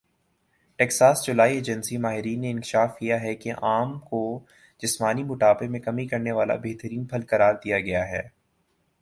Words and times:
Texas 0.79 1.23
جولائی 1.25 1.55
agency 1.55 1.97
ماہرین 1.97 2.41
نے 2.41 2.51
انکشاف 2.51 2.97
کیا 2.99 3.21
ہے 3.21 3.35
کہ 3.35 3.53
آم 3.69 3.97
کو 3.99 4.21
جسمانی 4.81 5.23
موٹاپے 5.23 5.67
میں 5.67 5.79
کمی 5.79 6.07
کرنے 6.07 6.31
والا 6.31 6.55
بہترین 6.63 7.05
پھل 7.05 7.25
قرار 7.29 7.53
دیا 7.65 7.79
گیا 7.79 8.07
ہے 8.09 8.21